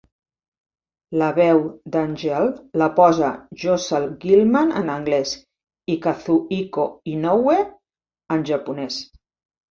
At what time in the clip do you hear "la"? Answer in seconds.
1.21-1.25, 2.81-2.87